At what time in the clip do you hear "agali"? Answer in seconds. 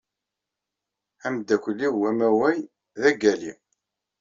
3.09-3.51